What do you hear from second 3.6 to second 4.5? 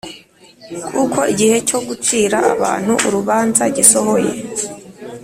gisohoye,